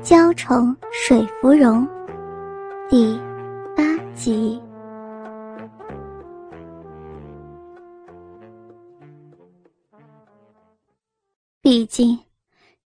[0.00, 1.86] 娇宠水芙蓉，
[2.88, 3.20] 第
[3.76, 3.82] 八
[4.14, 4.60] 集。
[11.60, 12.18] 毕竟，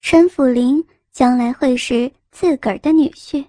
[0.01, 0.83] 陈府林
[1.13, 3.45] 将来会是自个儿的女婿，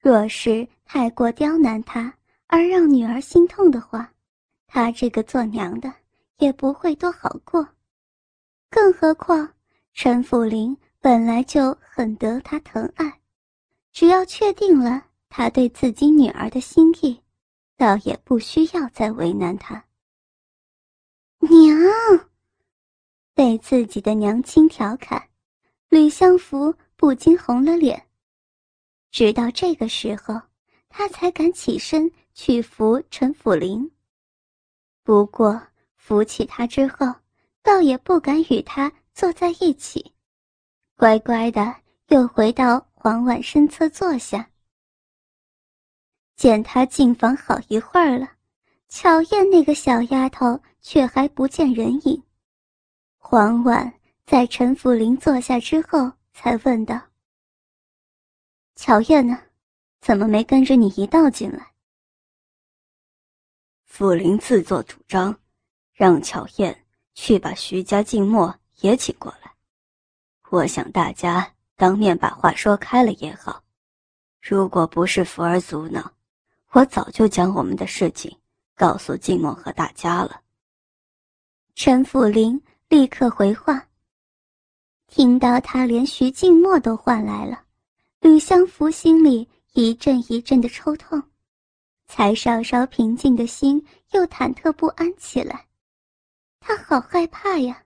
[0.00, 2.12] 若是太过刁难他，
[2.46, 4.10] 而让女儿心痛的话，
[4.66, 5.92] 他这个做娘的
[6.38, 7.66] 也不会多好过。
[8.70, 9.48] 更何况，
[9.92, 10.76] 陈府林。
[11.02, 13.20] 本来就很得他疼爱，
[13.90, 17.20] 只要确定了他对自己女儿的心意，
[17.76, 19.84] 倒也不需要再为难他。
[21.40, 21.76] 娘，
[23.34, 25.28] 被自己的娘亲调侃，
[25.88, 28.06] 吕相福不禁红了脸。
[29.10, 30.40] 直到这个时候，
[30.88, 33.90] 他才敢起身去扶陈府林。
[35.02, 35.60] 不过
[35.96, 37.12] 扶起他之后，
[37.60, 40.12] 倒也不敢与他坐在一起。
[41.02, 41.74] 乖乖的，
[42.10, 44.48] 又回到黄婉身侧坐下。
[46.36, 48.30] 见他进房好一会儿了，
[48.88, 52.22] 巧燕那个小丫头却还不见人影。
[53.18, 53.92] 黄婉
[54.26, 57.00] 在陈福林坐下之后，才问道
[58.76, 59.36] ：“巧燕呢？
[60.00, 61.72] 怎么没跟着你一道进来？”
[63.82, 65.36] 福林自作主张，
[65.94, 69.41] 让巧燕去把徐家静默也请过来。
[70.52, 73.64] 我想大家当面把话说开了也好，
[74.38, 76.12] 如果不是福儿阻挠，
[76.72, 78.36] 我早就将我们的事情
[78.74, 80.42] 告诉静默和大家了。
[81.74, 83.88] 陈府林立刻回话。
[85.06, 87.64] 听到他连徐静默都唤来了，
[88.20, 91.22] 吕相福心里一阵一阵的抽痛，
[92.04, 95.66] 才稍稍平静的心又忐忑不安起来。
[96.60, 97.82] 他好害怕呀，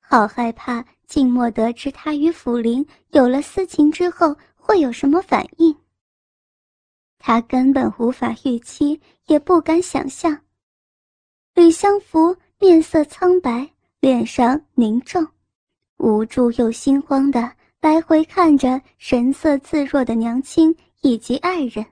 [0.00, 0.84] 好害怕。
[1.10, 5.76] 静默得知他与府林有了私情之后会有什么反应，
[7.18, 10.40] 他根本无法预期，也不敢想象。
[11.52, 13.68] 吕相福面色苍白，
[13.98, 15.26] 脸上凝重，
[15.96, 21.84] 无助又心慌的来回看着神色自若的娘亲以及爱人，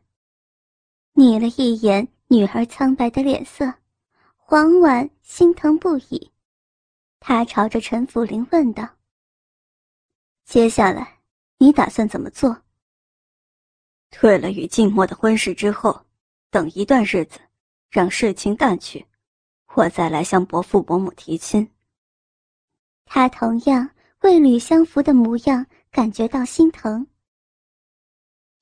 [1.17, 3.75] 睨了一眼女儿苍白的脸色，
[4.37, 6.31] 黄婉心疼不已。
[7.19, 8.89] 他朝着陈府林问道。
[10.49, 11.19] 接下来，
[11.59, 12.63] 你打算怎么做？
[14.11, 16.07] 退了与静默的婚事之后，
[16.51, 17.39] 等一段日子，
[17.91, 19.07] 让事情淡去，
[19.75, 21.71] 我再来向伯父伯母提亲。
[23.05, 23.91] 他同样
[24.23, 27.07] 为吕相福的模样感觉到心疼。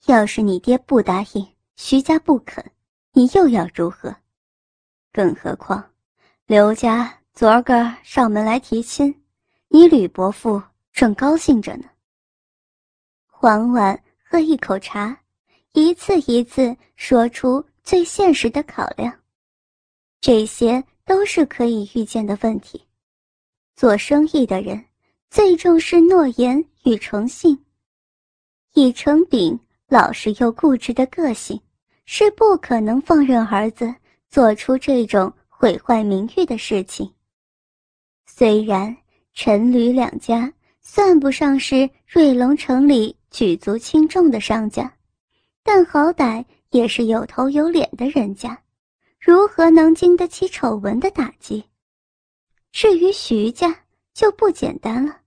[0.07, 2.69] 要是你爹不答应，徐家不肯，
[3.13, 4.13] 你又要如何？
[5.13, 5.93] 更何况，
[6.47, 9.23] 刘家昨儿个上门来提亲，
[9.69, 10.61] 你吕伯父。
[10.97, 11.85] 正高兴着呢。
[13.27, 15.15] 黄婉喝一口茶，
[15.75, 19.15] 一次一次说出最现实的考量。
[20.23, 22.83] 这些都是可以预见的问题。
[23.75, 24.83] 做生意的人
[25.29, 27.63] 最重视诺言与诚信。
[28.73, 29.59] 以成炳
[29.89, 31.61] 老实又固执的个性，
[32.07, 33.95] 是不可能放任儿子
[34.31, 37.13] 做出这种毁坏名誉的事情。
[38.25, 38.97] 虽然
[39.35, 40.51] 陈吕两家。
[40.89, 44.91] 算不上是瑞龙城里举足轻重的商家，
[45.65, 48.57] 但好歹也是有头有脸的人家，
[49.19, 51.63] 如何能经得起丑闻的打击？
[52.71, 53.77] 至于徐家
[54.15, 55.19] 就不简单了，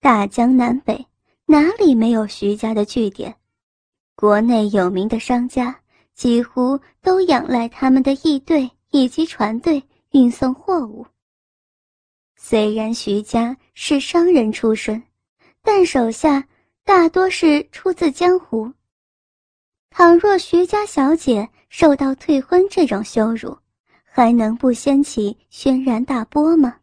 [0.00, 1.06] 大江南北
[1.46, 3.32] 哪里没有徐家的据点？
[4.16, 5.80] 国内有名的商家
[6.12, 11.06] 几乎都仰赖他们的驿队以及船队运送货物。
[12.40, 15.02] 虽然徐家是商人出身，
[15.60, 16.46] 但手下
[16.84, 18.72] 大多是出自江湖。
[19.90, 23.58] 倘若徐家小姐受到退婚这种羞辱，
[24.04, 26.76] 还能不掀起轩然大波吗？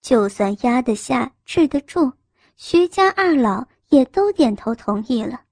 [0.00, 2.10] 就算压得下、治得住，
[2.56, 5.42] 徐家二老也都点头同意了。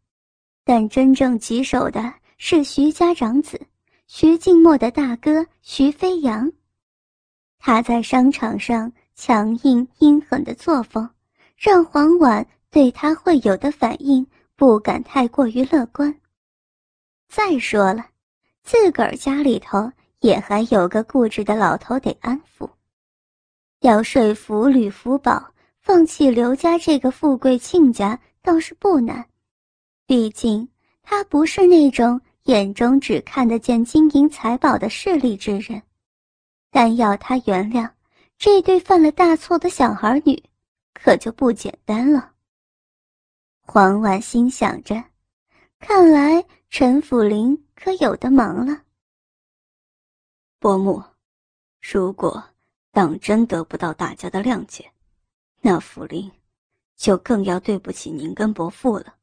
[0.64, 3.60] 但真正棘手的是徐家长子
[4.06, 6.50] 徐静默的大哥徐飞扬。
[7.66, 11.08] 他在商场上强硬阴狠的作风，
[11.56, 16.14] 让黄婉对他会有的反应不敢太过于乐观。
[17.26, 18.04] 再说了，
[18.64, 19.90] 自个儿家里头
[20.20, 22.68] 也还有个固执的老头得安抚，
[23.80, 25.42] 要说服吕福宝
[25.80, 29.24] 放弃刘家这个富贵亲家倒是不难，
[30.06, 30.68] 毕竟
[31.02, 35.80] 他不是那种眼中只看得见金银财宝的势利之人。
[36.74, 37.88] 但要他原谅
[38.36, 40.42] 这对犯了大错的小儿女，
[40.92, 42.32] 可就不简单了。
[43.60, 45.04] 黄婉心想着，
[45.78, 48.82] 看来陈府林可有的忙了。
[50.58, 51.00] 伯母，
[51.80, 52.42] 如果
[52.90, 54.90] 当真得不到大家的谅解，
[55.60, 56.28] 那府林
[56.96, 59.14] 就更要对不起您跟伯父了。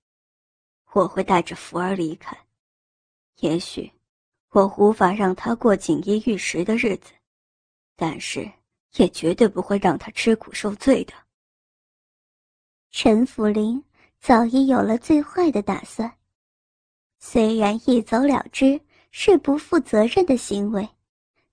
[0.94, 2.38] 我会带着福儿离开，
[3.40, 3.92] 也许
[4.52, 7.12] 我无法让他过锦衣玉食的日子，
[8.02, 8.52] 但是
[8.96, 11.14] 也绝对不会让他吃苦受罪的。
[12.90, 13.84] 陈福林
[14.20, 16.12] 早已有了最坏的打算，
[17.20, 18.82] 虽然一走了之
[19.12, 20.90] 是不负责任的行为，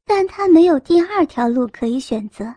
[0.06, 2.54] 但他没有第二条路可以选择。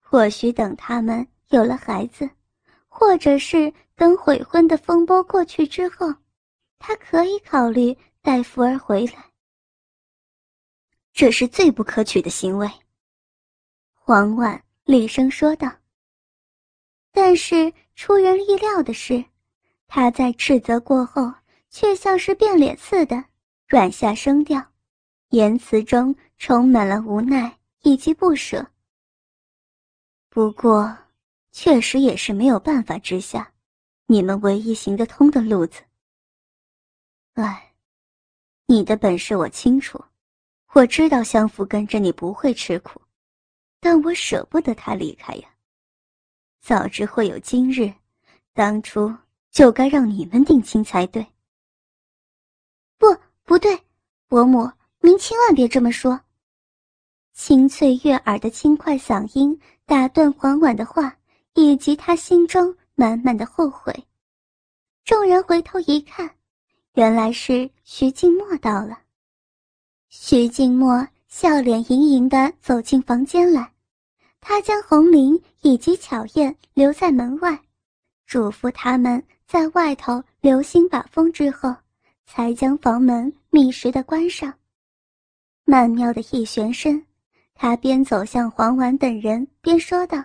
[0.00, 2.28] 或许等他们有了孩子，
[2.88, 6.12] 或者是等悔婚的风波过去之后，
[6.80, 9.24] 他可以考虑带福儿回来。
[11.12, 12.68] 这是最不可取的行为。”
[14.08, 15.70] 王婉厉声说道。
[17.12, 19.22] 但是出人意料的是，
[19.86, 21.30] 他在斥责过后，
[21.68, 23.22] 却像是变脸似的
[23.66, 24.64] 软下声调，
[25.28, 28.66] 言辞中充满了无奈以及不舍。
[30.30, 30.96] 不过，
[31.52, 33.52] 确实也是没有办法之下，
[34.06, 35.82] 你们唯一行得通的路子。
[37.34, 37.74] 哎，
[38.64, 40.02] 你的本事我清楚，
[40.72, 43.02] 我知道相福跟着你不会吃苦，
[43.80, 45.48] 但我舍不得他离开呀。
[46.60, 47.92] 早知会有今日，
[48.52, 49.14] 当初
[49.50, 51.26] 就该让你们定亲才对。
[52.98, 53.06] 不，
[53.44, 53.80] 不对，
[54.26, 54.70] 伯母，
[55.00, 56.20] 您千万别这么说。
[57.32, 61.16] 清脆悦耳的轻快嗓音打断缓缓的话，
[61.54, 63.94] 以及他心中满满的后悔。
[65.04, 66.28] 众人回头一看，
[66.94, 68.98] 原来是徐静默到了。
[70.08, 71.06] 徐静默
[71.40, 73.72] 笑脸盈盈的走进房间来。
[74.40, 77.56] 他将红菱以及巧燕留在门外，
[78.26, 81.72] 嘱咐他们在外头留心把风之后，
[82.26, 84.52] 才将房门密实的关上。
[85.64, 87.00] 曼妙的一旋身，
[87.54, 90.20] 他边走向黄婉等人，边说道：“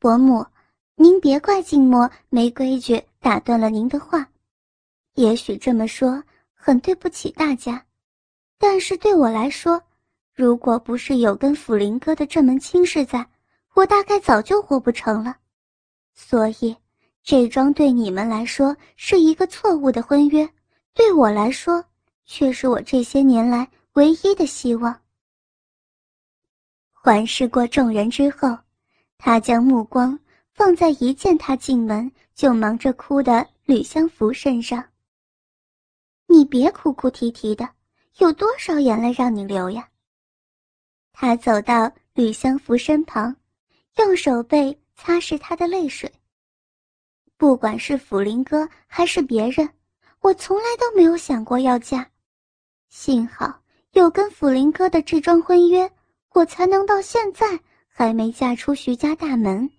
[0.00, 0.44] 伯母，
[0.96, 4.28] 您别怪静默没规矩，打断了您的话。
[5.14, 7.85] 也许这么说很对不起大家，
[8.58, 9.82] 但是对我来说。”
[10.36, 13.26] 如果不是有跟府林哥的这门亲事在，
[13.72, 15.34] 我大概早就活不成了。
[16.12, 16.76] 所以，
[17.22, 20.46] 这桩对你们来说是一个错误的婚约，
[20.92, 21.82] 对我来说
[22.26, 25.00] 却是我这些年来唯一的希望。
[26.92, 28.58] 环视过众人之后，
[29.16, 30.18] 他将目光
[30.52, 34.84] 放在一见他进门就忙着哭的吕相福身上。
[36.26, 37.66] 你别哭哭啼啼的，
[38.18, 39.88] 有多少眼泪让你流呀？
[41.12, 43.34] 他走到吕相福身旁，
[43.96, 46.10] 用手背擦拭他的泪水。
[47.36, 49.68] 不管是福林哥还是别人，
[50.20, 52.10] 我从来都没有想过要嫁。
[52.88, 53.60] 幸好
[53.92, 55.90] 有跟福林哥的这桩婚约，
[56.32, 59.70] 我才能到现在还没嫁出徐家大门。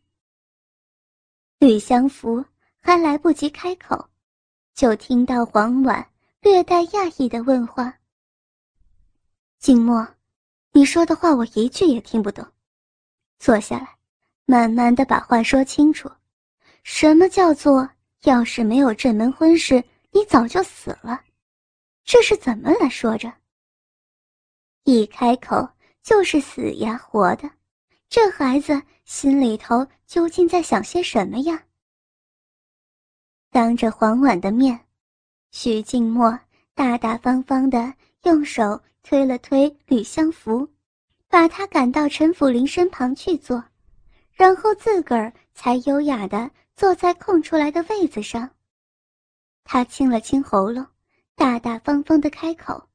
[1.58, 2.46] 吕相福
[2.80, 4.08] 还来不及开口，
[4.76, 6.08] 就听到黄婉
[6.42, 7.92] 略带讶异的问话
[9.60, 10.08] ：“静默。”
[10.74, 12.46] 你说的话我一句也听不懂，
[13.40, 13.98] 坐下来，
[14.46, 16.08] 慢慢的把话说清楚。
[16.84, 17.90] 什么叫做
[18.24, 21.22] 要是没有这门婚事，你早就死了？
[22.04, 23.34] 这是怎么来说着？
[24.84, 25.68] 一开口
[26.04, 27.50] 就是死呀活的，
[28.08, 31.64] 这孩子心里头究竟在想些什么呀？
[33.50, 34.80] 当着黄婉的面，
[35.52, 36.40] 徐静默
[36.76, 37.94] 大大方方的
[38.28, 38.80] 用手。
[39.10, 40.68] 推了推吕相福，
[41.30, 43.64] 把他赶到陈府林身旁去坐，
[44.34, 48.50] 然后自个儿才优雅的坐在空出来的位子上。
[49.64, 50.86] 他清了清喉咙，
[51.36, 52.90] 大大方方的开口：“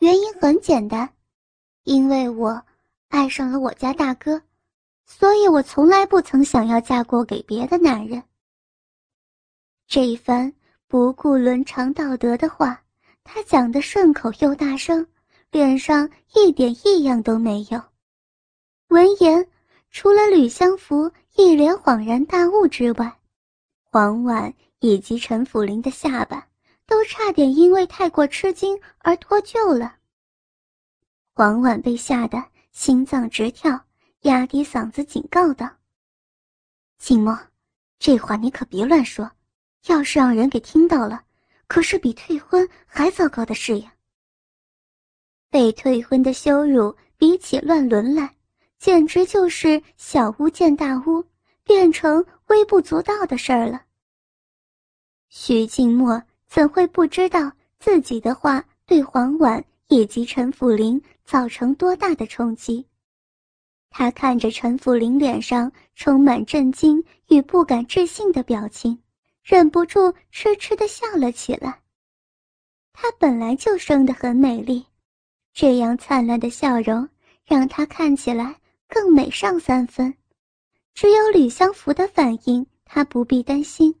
[0.00, 1.10] 原因很简单，
[1.84, 2.62] 因为我
[3.08, 4.42] 爱上了我家大哥，
[5.06, 8.22] 所以我从来不曾想要嫁过给别的男人。”
[9.88, 10.52] 这一番
[10.86, 12.82] 不顾伦常道德的话。
[13.26, 15.04] 他讲的顺口又大声，
[15.50, 17.82] 脸上一点异样都没有。
[18.88, 19.46] 闻言，
[19.90, 23.18] 除了吕相福一脸恍然大悟之外，
[23.90, 26.46] 黄婉以及陈府林的下巴
[26.86, 29.96] 都差点因为太过吃惊而脱臼了。
[31.34, 33.78] 黄婉被吓得心脏直跳，
[34.20, 35.68] 压低嗓子警告道
[36.96, 37.36] ：“静默，
[37.98, 39.30] 这话你可别乱说，
[39.88, 41.24] 要是让人给听到了。”
[41.68, 43.92] 可是比退婚还糟糕的事呀！
[45.50, 48.34] 被退婚的羞辱，比起乱伦来，
[48.78, 51.24] 简直就是小巫见大巫，
[51.64, 53.82] 变成微不足道的事儿了。
[55.28, 62.86] 徐静默怎会不知道自己的话对黄婉以及陈辅林造成多大的冲击？
[63.90, 68.98] 他看着陈辅林脸上充满震惊与不敢置信的表情，
[69.48, 71.80] 忍不住痴痴的笑了起来。
[72.92, 74.84] 她本来就生得很美丽，
[75.54, 77.08] 这样灿烂的笑容
[77.44, 80.12] 让她看起来更美上三分。
[80.94, 83.94] 只有吕相福的反应，她不必担心。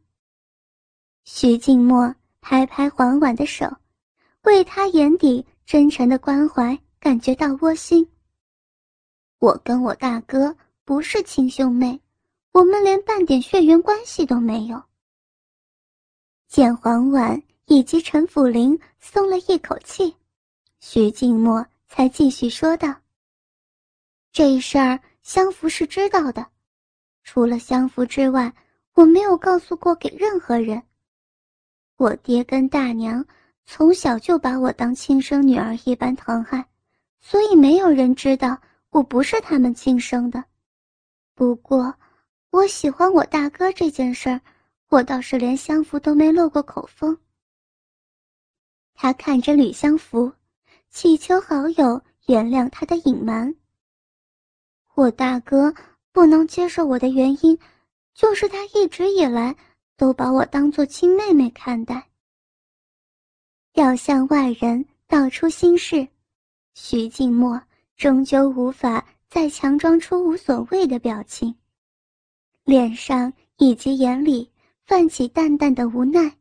[1.22, 3.72] 徐静默拍拍黄婉的手，
[4.42, 8.10] 为她眼底真诚的关怀感觉到窝心。
[9.38, 12.00] 我跟我大哥不是亲兄妹，
[12.50, 14.82] 我们连半点血缘关系都没有。
[16.48, 20.14] 见黄婉以及陈辅林松了一口气，
[20.80, 22.94] 徐静默才继续说道
[24.32, 26.46] ：“这事儿相福是知道的，
[27.24, 28.52] 除了相福之外，
[28.94, 30.82] 我没有告诉过给任何人。”
[31.98, 33.24] 我爹跟大娘
[33.64, 36.64] 从小就把我当亲生女儿一般疼爱，
[37.20, 38.56] 所以没有人知道
[38.90, 40.44] 我不是他们亲生的。
[41.34, 41.92] 不过，
[42.50, 44.40] 我喜欢我大哥这件事儿，
[44.88, 47.18] 我倒是连相福都没露过口风。
[48.94, 50.32] 他看着吕相福，
[50.90, 53.54] 祈求好友原谅他的隐瞒。
[54.94, 55.74] 我大哥
[56.12, 57.58] 不能接受我的原因，
[58.14, 59.56] 就是他一直以来。
[59.98, 62.06] 都把我当做亲妹妹看待。
[63.72, 66.06] 要向外人道出心事，
[66.74, 67.58] 徐静默
[67.96, 71.56] 终究无法再强装出无所谓的表情，
[72.64, 74.50] 脸上以及眼里
[74.86, 76.36] 泛起淡淡的无奈。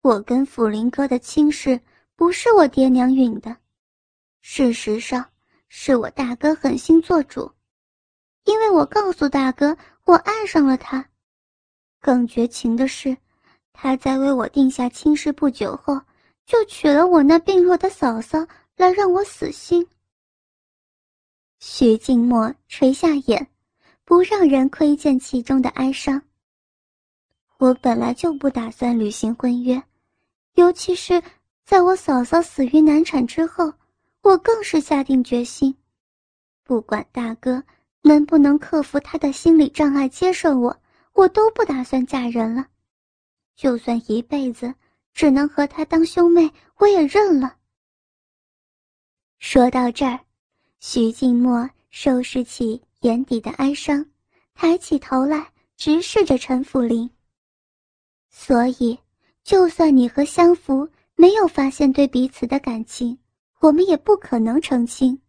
[0.00, 1.80] 我跟福林哥的亲事
[2.14, 3.56] 不是我爹娘允的，
[4.40, 5.28] 事实上
[5.68, 7.50] 是我大哥狠心做主，
[8.44, 11.04] 因为我告诉大哥我爱上了他。
[12.00, 13.16] 更绝情的是，
[13.72, 16.00] 他在为我定下亲事不久后，
[16.46, 18.38] 就娶了我那病弱的嫂嫂
[18.76, 19.86] 来让我死心。
[21.58, 23.50] 徐静默垂下眼，
[24.04, 26.22] 不让人窥见其中的哀伤。
[27.60, 29.82] 我本来就不打算履行婚约，
[30.54, 31.22] 尤其是
[31.62, 33.70] 在我嫂嫂死于难产之后，
[34.22, 35.76] 我更是下定决心，
[36.64, 37.62] 不管大哥
[38.00, 40.74] 能不能克服他的心理障碍接受我。
[41.12, 42.66] 我都不打算嫁人了，
[43.56, 44.72] 就算一辈子
[45.12, 47.56] 只能和他当兄妹，我也认了。
[49.38, 50.18] 说到这儿，
[50.78, 54.06] 徐静默收拾起眼底的哀伤，
[54.54, 57.10] 抬起头来直视着陈福林。
[58.30, 58.98] 所以，
[59.42, 63.18] 就算你和相福没有发现对彼此的感情，
[63.60, 65.20] 我们也不可能成亲。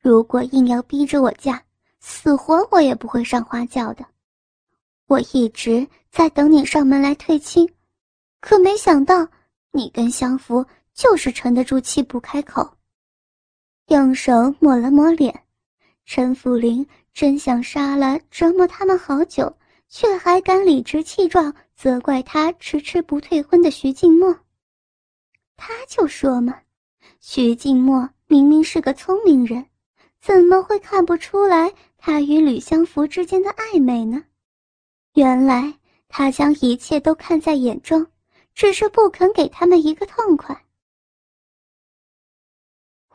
[0.00, 1.62] 如果硬要逼着我嫁，
[1.98, 4.04] 死活我也不会上花轿的。
[5.06, 7.68] 我一直在等你上门来退亲，
[8.40, 9.26] 可没想到
[9.72, 12.76] 你跟相福就是沉得住气不开口。
[13.86, 15.42] 用手抹了抹脸，
[16.04, 19.52] 陈福林真想杀了折磨他们好久，
[19.90, 24.34] 却还敢理直气壮责怪他迟迟不退婚的徐静默。
[25.56, 26.62] 他就说嘛，
[27.20, 29.66] 徐静默明明是个聪明人，
[30.20, 34.24] 怎么会看不出来他与吕相福之间的暧昧呢？
[35.14, 35.78] 原来
[36.08, 38.06] 他将一切都看在眼中，
[38.54, 40.64] 只是不肯给他们一个痛快。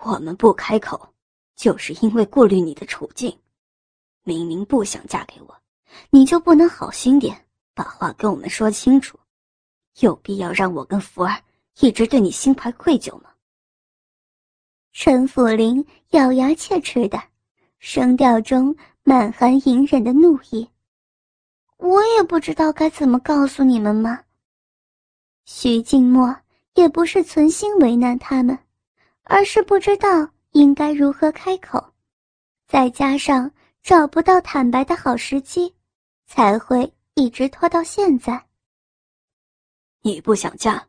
[0.02, 1.14] 我们不开口，
[1.56, 3.40] 就是因为顾虑你的处境。
[4.24, 5.62] 明明不想嫁给我，
[6.10, 9.20] 你就不能好心点，把话跟我们说清楚？
[10.00, 11.42] 有必要让我跟福儿
[11.80, 13.30] 一直对你心怀愧疚吗？
[14.92, 17.22] 陈府林咬牙切齿的，
[17.80, 20.70] 声调中满含隐忍的怒意。
[21.78, 24.22] 我也不知道该怎么告诉你们吗。
[25.46, 26.34] 徐静默
[26.76, 28.58] 也不是存心为难他们，
[29.24, 31.94] 而是不知道应该如何开口，
[32.66, 33.52] 再加上
[33.84, 35.75] 找不到坦白的好时机，
[36.26, 38.48] 才会一直拖到现在。
[40.02, 40.88] 你不想嫁，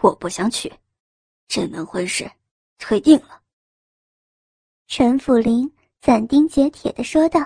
[0.00, 0.72] 我不想娶，
[1.46, 2.30] 这门婚事
[2.78, 3.42] 退定了。
[4.86, 5.70] 陈辅林
[6.00, 7.40] 斩钉截铁的说道：“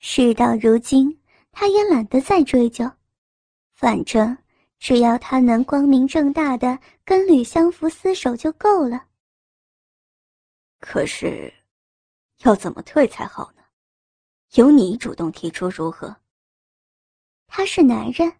[0.00, 1.18] 事到如今。”
[1.56, 2.84] 他也懒得再追究，
[3.74, 4.36] 反正
[4.80, 9.06] 只要他能光明正大的跟吕相福厮守就够了。
[10.80, 11.54] 可是，
[12.38, 13.63] 要怎么退才好呢？
[14.54, 16.14] 由你主动提出如何？
[17.48, 18.32] 他是男人，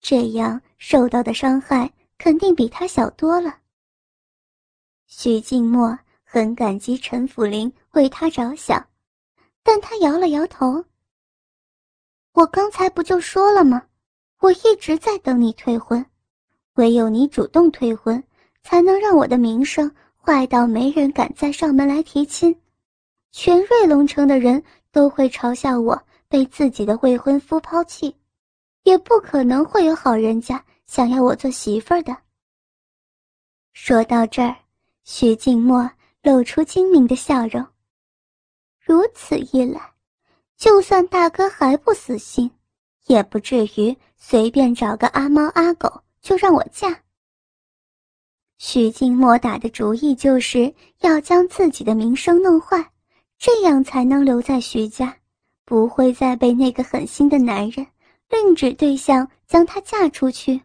[0.00, 3.56] 这样受到的伤害肯定比他小多了。
[5.06, 8.84] 徐静默很感激陈辅林为他着想，
[9.62, 10.84] 但他摇了摇头。
[12.32, 13.86] 我刚才不就说了吗？
[14.40, 16.04] 我一直在等你退婚，
[16.74, 18.22] 唯有你主动退婚，
[18.64, 22.60] 才能让我的名声坏到没人敢再上门来提亲。
[23.30, 24.62] 全瑞龙城的人
[24.94, 28.14] 都会嘲笑我被自己的未婚夫抛弃，
[28.84, 32.16] 也不可能会有好人家想要我做媳妇儿的。
[33.72, 34.54] 说到这儿，
[35.02, 35.90] 徐静默
[36.22, 37.66] 露出精明的笑容。
[38.78, 39.80] 如此一来，
[40.56, 42.48] 就算大哥还不死心，
[43.06, 47.02] 也不至于随便找个阿猫阿狗就让我嫁。
[48.58, 52.92] 徐静默打的主意就是要将自己的名声弄坏，
[53.44, 55.14] 这样才能留在徐家，
[55.66, 57.86] 不会再被那个狠心的男人
[58.30, 60.62] 另指对象将她嫁出去。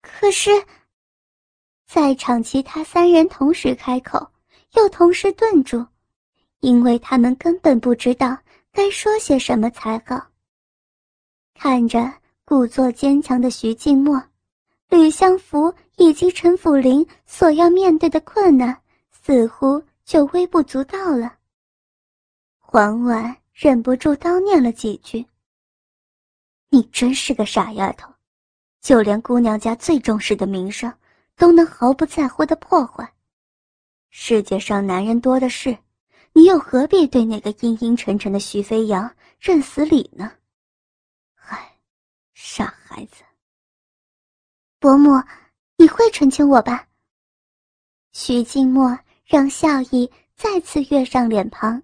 [0.00, 0.50] 可是，
[1.86, 4.26] 在场其他三人同时开口，
[4.76, 5.84] 又同时顿住。
[6.60, 8.38] 因为他们根本不知道
[8.72, 10.28] 该说些什么才好。
[11.52, 12.10] 看着
[12.46, 14.20] 故作坚强的徐静默，
[14.88, 21.36] 吕相福以及陈辅林所要面对的困难，似乎就微不足道了。
[22.58, 25.26] 黄婉忍不住叨念了几句
[26.70, 28.10] ：“你真是个傻丫头，
[28.80, 30.90] 就连姑娘家最重视的名声，
[31.34, 33.12] 都能毫不在乎的破坏。
[34.08, 35.76] 世界上男人多的是。”
[36.36, 39.10] 你又何必对那个阴阴沉沉的徐飞扬
[39.40, 40.30] 认死理呢？
[41.36, 41.78] 唉，
[42.34, 43.24] 傻孩子。
[44.78, 45.12] 伯母，
[45.78, 46.88] 你会成全我吧？
[48.12, 51.82] 徐静默让笑意再次跃上脸庞，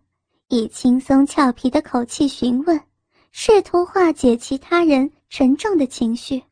[0.49, 2.81] 以轻松俏皮的口气询问，
[3.33, 6.43] 试图化解其他人沉重的情绪。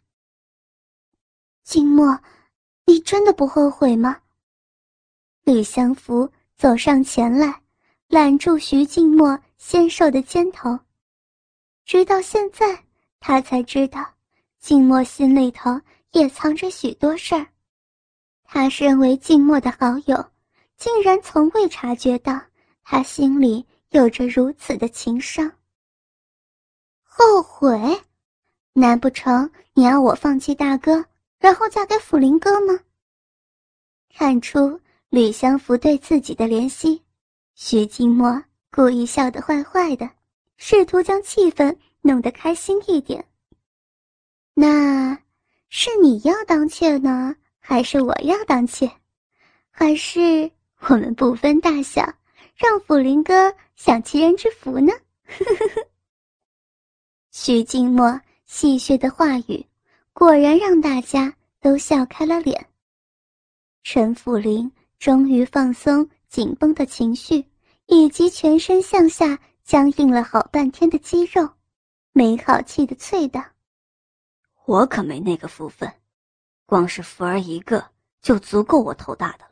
[1.62, 2.20] 静默，
[2.84, 4.20] 你真的不后悔吗？
[5.44, 7.60] 吕相福走上前来。
[8.08, 10.76] 揽住徐静默纤瘦的肩头，
[11.84, 12.84] 直到现在，
[13.20, 14.04] 他才知道，
[14.58, 15.80] 静默心里头
[16.10, 17.46] 也藏着许多事儿。
[18.42, 20.29] 他身为静默的好友，
[20.80, 22.40] 竟然从未察觉到
[22.82, 25.52] 他心里有着如此的情伤。
[27.02, 28.02] 后悔？
[28.72, 31.04] 难不成你要我放弃大哥，
[31.38, 32.80] 然后嫁给抚林哥吗？
[34.08, 37.02] 看出吕相福对自己的怜惜。
[37.54, 40.08] 徐静默故意笑得坏坏的，
[40.56, 43.22] 试图将气氛弄得开心一点。
[44.54, 45.14] 那，
[45.68, 48.90] 是你要当妾呢，还是我要当妾？
[49.70, 50.50] 还是
[50.88, 52.02] 我们不分大小，
[52.56, 54.92] 让抚林哥享其人之福呢？
[57.30, 59.64] 徐静默戏谑的话语，
[60.12, 62.66] 果然让大家都笑开了脸。
[63.82, 67.46] 陈辅林终于放松紧绷的情绪。
[67.92, 71.50] 以及全身向下僵硬了好半天的肌肉，
[72.12, 73.44] 没好气的啐道
[74.64, 75.92] ：“我可没那个福分，
[76.66, 77.84] 光是福儿一个
[78.22, 79.49] 就足够我头大的，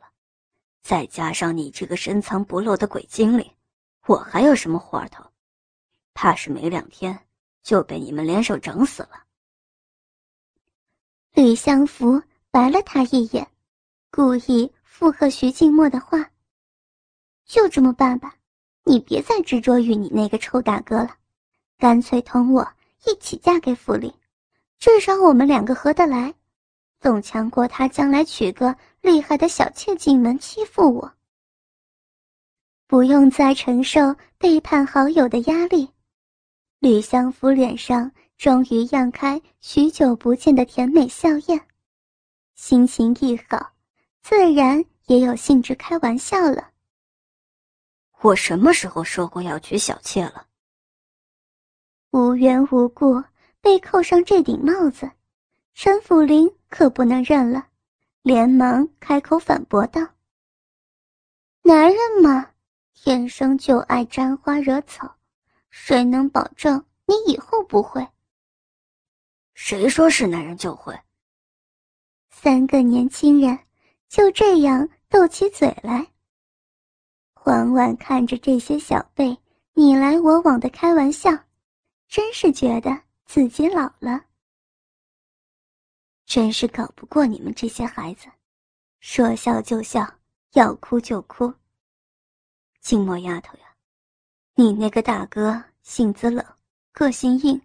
[0.81, 3.51] 再加上你这个深藏不露的鬼精灵，
[4.07, 5.23] 我还有什么活头？
[6.13, 7.17] 怕是没两天
[7.61, 9.23] 就被你们联手整死了。”
[11.33, 13.47] 吕相福白了他一眼，
[14.11, 16.31] 故意附和徐静默的话。
[17.45, 18.35] 就这么办吧，
[18.83, 21.15] 你别再执着于你那个臭大哥了，
[21.77, 22.67] 干脆同我
[23.05, 24.13] 一起嫁给傅林，
[24.77, 26.33] 至少我们两个合得来，
[26.99, 31.13] 总强过他将来娶个厉害的小妾进门欺负我。
[32.87, 35.89] 不用再承受背叛好友的压力，
[36.79, 41.61] 吕相夫脸上终于漾开许久不见的甜美笑靥，
[42.55, 43.73] 心情一好，
[44.21, 46.71] 自然也有兴致开玩笑了。
[48.21, 50.47] 我什么时候说过要娶小妾了？
[52.11, 53.23] 无缘无故
[53.61, 55.09] 被扣上这顶帽子，
[55.73, 57.68] 陈辅林可不能认了，
[58.29, 60.07] 连忙开口反驳道
[61.65, 62.51] ：“男人嘛，
[62.93, 65.15] 天生就爱沾花惹草，
[65.71, 68.07] 谁能保证你以后不会？”
[69.55, 70.95] 谁说是男人就会？
[72.29, 73.57] 三个年轻人
[74.07, 76.05] 就这样斗起嘴来。
[77.45, 79.35] 婉婉看着这些小辈
[79.73, 81.31] 你来我往的开玩笑，
[82.07, 84.23] 真是觉得自己老了。
[86.29, 88.27] 真是搞不过你们这些孩子，
[88.99, 90.07] 说笑就笑，
[90.53, 91.51] 要哭就哭。
[92.81, 93.75] 静默丫头呀，
[94.53, 96.45] 你那个大哥性子冷，
[96.91, 97.59] 个性硬，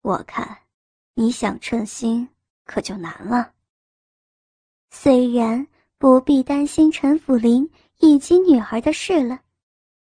[0.00, 0.62] 我看
[1.12, 2.26] 你想称心
[2.64, 3.52] 可就难了。
[4.90, 5.66] 虽然
[5.98, 7.70] 不必担心陈府林。
[8.00, 9.40] 以及女孩的事了，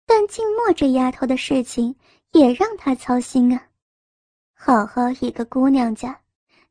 [0.06, 1.94] 但静默这丫头的事情
[2.32, 3.68] 也让他操心啊。
[4.54, 6.18] 好好一个姑娘家，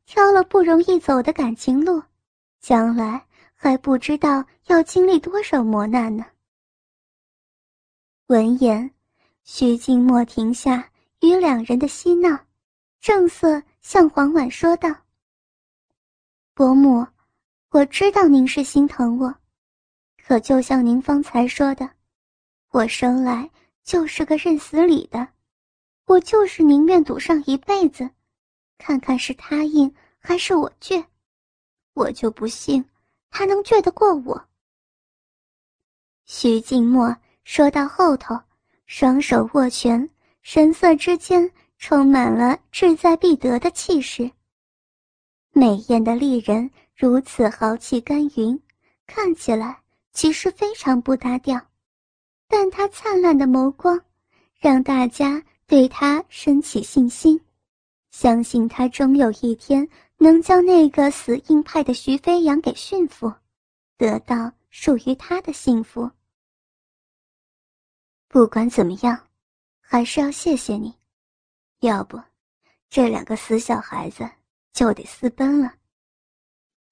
[0.06, 2.02] 挑了不容易走的感情路，
[2.60, 6.24] 将来还不知道要经历多少磨难呢。”
[8.28, 8.90] 闻言，
[9.42, 10.90] 徐静默停下
[11.20, 12.38] 与两人的嬉闹，
[13.00, 14.88] 正色向黄婉说道
[16.54, 17.06] ：“伯母，
[17.70, 19.34] 我知道您是心疼我，
[20.26, 21.90] 可就像您方才说的，
[22.70, 23.50] 我生来
[23.82, 25.28] 就是个认死理的，
[26.06, 28.08] 我就是宁愿赌上一辈子，
[28.78, 31.04] 看看是他硬还是我倔，
[31.94, 32.84] 我就不信
[33.30, 34.48] 他能倔得过我。”
[36.24, 37.16] 徐静默。
[37.46, 38.40] 说到后头，
[38.86, 40.08] 双手握拳，
[40.40, 44.30] 神色之间充满了志在必得的气势。
[45.52, 48.58] 美艳的丽人如此豪气干云，
[49.06, 49.78] 看起来
[50.14, 51.60] 其实非常不搭调，
[52.48, 54.00] 但她灿烂的眸光，
[54.58, 57.38] 让大家对她升起信心，
[58.16, 59.86] 相信他终有一天
[60.18, 63.34] 能将那个死硬派的徐飞扬给驯服，
[63.96, 66.08] 得到属于他的幸福。
[68.28, 69.20] 不管怎么样，
[69.80, 70.94] 还是要谢谢你，
[71.80, 72.22] 要不，
[72.88, 74.30] 这两个死小孩子
[74.72, 75.74] 就得私奔了。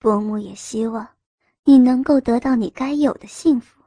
[0.00, 1.08] 伯母也希望
[1.62, 3.80] 你能够得到你该有的幸福。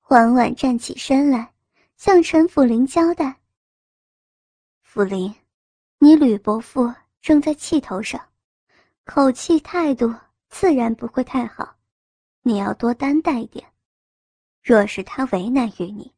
[0.00, 1.54] 缓缓站起身来，
[1.96, 3.40] 向陈府林交代
[4.82, 5.32] ：“府林，
[5.98, 8.20] 你吕伯父正在气头上，
[9.04, 10.14] 口气态度
[10.48, 11.76] 自然不会太好，
[12.42, 13.66] 你要多担待一点。”
[14.62, 16.12] 若是他为难于你，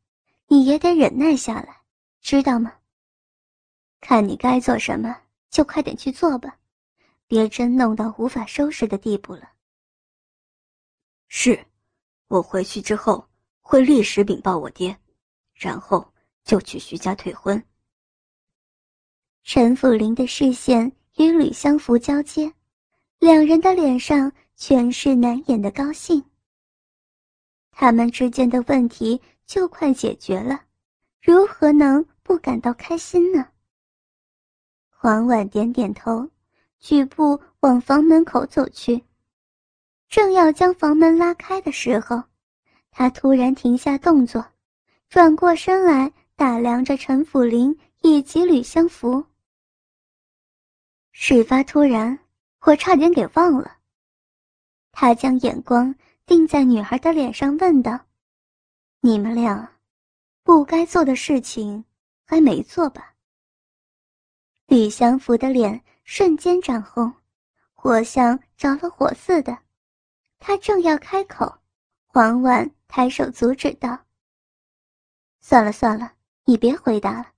[0.47, 1.83] 你也得忍耐下来，
[2.21, 2.75] 知道吗？
[4.01, 5.15] 看你该做什么，
[5.51, 6.59] 就快点去做吧，
[7.27, 9.51] 别真弄到无法收拾的地步了。
[11.29, 11.65] 是，
[12.29, 13.29] 我回去之后
[13.61, 14.99] 会立时禀报我爹，
[15.53, 16.13] 然后
[16.43, 17.63] 就去徐家退婚。
[19.51, 22.53] 陈府林的视线与吕相福交接，
[23.19, 26.23] 两人的脸上全是难掩的高兴。
[27.71, 30.61] 他们之间的问题就快解决了，
[31.23, 33.47] 如何能不感到开心呢？
[34.91, 36.29] 黄婉点点头，
[36.79, 39.03] 举步往房门口走去，
[40.11, 42.23] 正要将房门拉开的时候，
[42.91, 44.45] 他突然停下动作，
[45.09, 49.25] 转过身来打量着陈府林以及吕相福。
[51.13, 52.19] 事发突然，
[52.61, 53.79] 我差点给忘了。
[54.93, 55.95] 他将眼光。
[56.29, 57.99] 定在女孩的脸上，问道
[59.01, 59.79] ：“你们俩，
[60.43, 61.83] 不该做的事情
[62.27, 63.15] 还没做吧？”
[64.69, 67.11] 李祥福的脸瞬间涨红，
[67.73, 69.57] 火像着了火似的。
[70.39, 71.51] 他正要开口，
[72.09, 73.99] 黄婉抬手阻止道
[75.41, 76.13] ：“算了算了，
[76.45, 77.33] 你别回答了。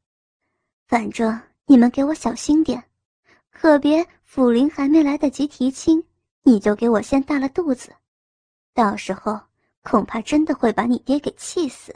[0.88, 2.89] 反正你们给我小心点，
[3.60, 6.02] 可别府林还没来得及提亲，
[6.44, 7.92] 你就给我先大了肚子。”
[8.72, 9.38] 到时候
[9.82, 11.94] 恐怕真的会把你爹给气死。